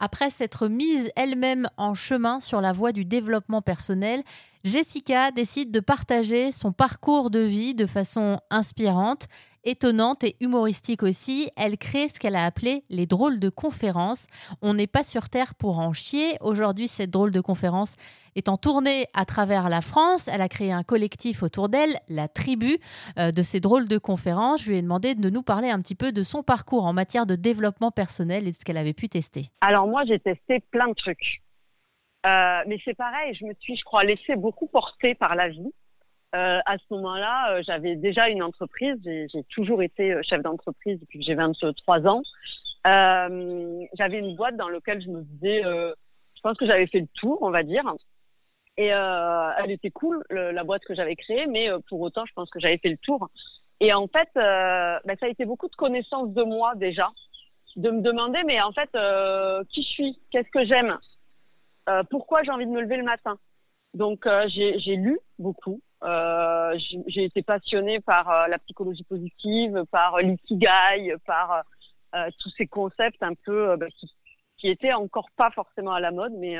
[0.00, 4.22] Après s'être mise elle-même en chemin sur la voie du développement personnel,
[4.62, 9.26] Jessica décide de partager son parcours de vie de façon inspirante,
[9.64, 11.50] étonnante et humoristique aussi.
[11.56, 14.26] Elle crée ce qu'elle a appelé les drôles de conférences.
[14.60, 16.36] On n'est pas sur Terre pour en chier.
[16.42, 17.94] Aujourd'hui, cette drôle de conférence
[18.36, 20.28] est en tournée à travers la France.
[20.28, 22.76] Elle a créé un collectif autour d'elle, la tribu
[23.18, 24.62] euh, de ces drôles de conférences.
[24.62, 27.24] Je lui ai demandé de nous parler un petit peu de son parcours en matière
[27.24, 29.50] de développement personnel et de ce qu'elle avait pu tester.
[29.62, 31.40] Alors moi, j'ai testé plein de trucs.
[32.26, 35.72] Euh, mais c'est pareil, je me suis, je crois, laissée beaucoup porter par la vie.
[36.34, 38.96] Euh, à ce moment-là, euh, j'avais déjà une entreprise.
[39.04, 42.22] J'ai toujours été euh, chef d'entreprise depuis que j'ai 23 ans.
[42.86, 47.08] Euh, j'avais une boîte dans laquelle je me disais, je pense que j'avais fait le
[47.14, 47.84] tour, on va dire.
[48.76, 52.60] Et elle était cool, la boîte que j'avais créée, mais pour autant, je pense que
[52.60, 53.28] j'avais fait le tour.
[53.80, 57.10] Et en fait, bah, ça a été beaucoup de connaissances de moi déjà,
[57.76, 58.88] de me demander, mais en fait,
[59.68, 60.98] qui je suis, qu'est-ce que j'aime,
[62.10, 63.38] pourquoi j'ai envie de me lever le matin?
[63.94, 70.22] Donc j'ai lu beaucoup, euh, j'ai été passionnée par euh, la psychologie positive, par euh,
[70.22, 71.62] l'ikigai, par
[72.40, 74.10] tous ces concepts un peu bah, qui,
[74.56, 76.56] qui étaient encore pas forcément à la mode, mais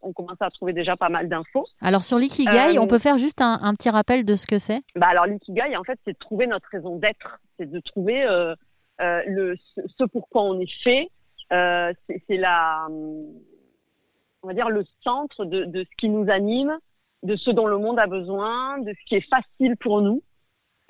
[0.00, 1.66] on commençait à trouver déjà pas mal d'infos.
[1.82, 4.80] Alors sur l'ikigai, on peut faire juste un, un, petit rappel de ce que c'est?
[4.96, 8.24] Bah Alors l'ikigai, en fait, c'est de trouver notre raison d'être, c'est de trouver
[8.98, 11.10] le, ce pourquoi on est fait.
[11.50, 12.88] c'est la,
[14.44, 16.78] on va dire, le centre de, ce qui nous anime,
[17.22, 20.22] de ce dont le monde a besoin, de ce qui est facile pour nous.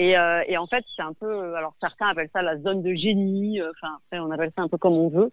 [0.00, 3.61] Et, euh, en fait, c'est un peu, alors certains appellent ça la zone de génie,
[3.61, 5.30] euh, enfin après on appelle ça un peu comme on veut.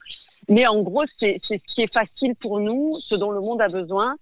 [0.48, 3.70] Mais en gros, c'est ce qui est facile pour nous, ce dont le monde a
[3.70, 4.16] besoin,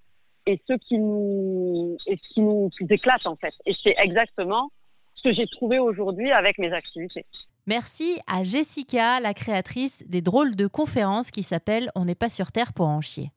[0.46, 3.54] et ce qui nous, et ce qui nous éclate en fait.
[3.66, 4.72] Et c'est exactement
[5.16, 7.26] ce que j'ai trouvé aujourd'hui avec mes activités.
[7.68, 12.54] Merci à Jessica, la créatrice des drôles de conférences qui s'appelle On n'est pas sur
[12.54, 13.32] Terre pour en chier.